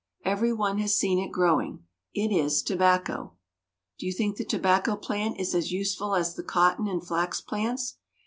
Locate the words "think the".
4.13-4.43